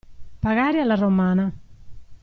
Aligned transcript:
Pagare 0.39 0.81
alla 0.81 0.95
romana. 0.95 1.51